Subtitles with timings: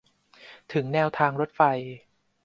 [0.73, 1.61] ถึงแนวทางรถไฟ